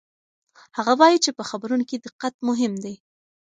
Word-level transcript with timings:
هغه 0.77 0.93
وایي 0.99 1.17
چې 1.25 1.29
په 1.37 1.43
خبرونو 1.49 1.83
کې 1.89 1.97
دقت 2.05 2.33
مهم 2.49 2.73
دی. 2.83 2.95